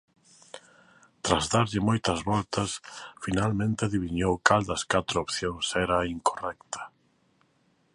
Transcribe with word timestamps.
Tras 1.25 1.45
darlle 1.53 1.79
moitas 1.89 2.19
voltas, 2.31 2.71
finalmente 3.23 3.81
adiviñou 3.83 4.33
cal 4.47 4.61
das 4.69 4.83
catro 4.93 5.15
opcións 5.25 5.65
era 5.83 5.95
a 5.99 6.09
incorrecta. 6.15 6.81